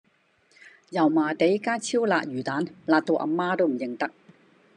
[0.89, 4.09] 油麻地間超辣魚蛋辣到阿媽都唔認得